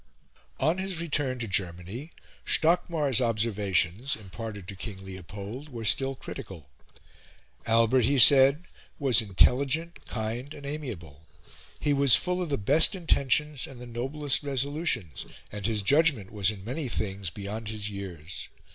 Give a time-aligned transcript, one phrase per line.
[0.59, 2.09] On his return to Germany,
[2.43, 6.71] Stockmar's observations, imparted to King Leopold, were still critical.
[7.67, 8.63] Albert, he said,
[8.97, 11.27] was intelligent, kind, and amiable;
[11.79, 16.49] he was full of the best intentions and the noblest resolutions, and his judgment was
[16.49, 18.49] in many things beyond his years.